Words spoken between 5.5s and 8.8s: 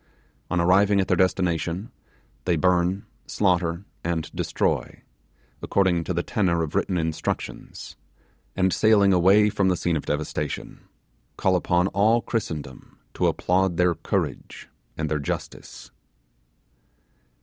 according to the tenor of written instructions, and